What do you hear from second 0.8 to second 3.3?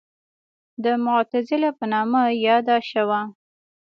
د معتزله په نامه یاده شوه.